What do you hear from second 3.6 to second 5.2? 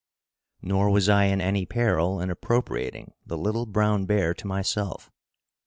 brown bear to myself.